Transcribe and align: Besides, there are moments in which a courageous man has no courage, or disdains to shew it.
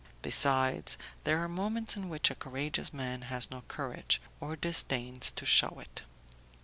Besides, 0.23 0.97
there 1.25 1.37
are 1.37 1.47
moments 1.47 1.95
in 1.95 2.09
which 2.09 2.31
a 2.31 2.35
courageous 2.35 2.91
man 2.91 3.21
has 3.21 3.51
no 3.51 3.61
courage, 3.67 4.19
or 4.39 4.55
disdains 4.55 5.29
to 5.33 5.45
shew 5.45 5.77
it. 5.79 6.01